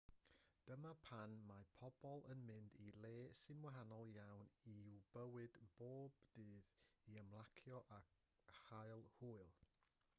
[0.69, 6.71] dyma pan mae pobl yn mynd i le sy'n wahanol iawn i'w bywyd bob dydd
[6.79, 8.01] i ymlacio a
[8.61, 9.53] chael hwyl